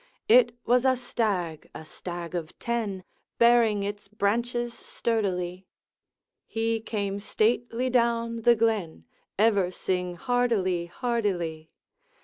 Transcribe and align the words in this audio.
It 0.27 0.55
was 0.65 0.83
a 0.83 0.97
stag, 0.97 1.69
a 1.75 1.85
stag 1.85 2.33
of 2.33 2.57
ten, 2.57 3.03
Bearing 3.37 3.83
its 3.83 4.07
branches 4.07 4.73
sturdily; 4.73 5.67
He 6.47 6.79
came 6.79 7.19
stately 7.19 7.87
down 7.91 8.37
the 8.41 8.55
glen, 8.55 9.05
Ever 9.37 9.69
sing 9.69 10.15
hardily, 10.15 10.87
hardily. 10.87 11.69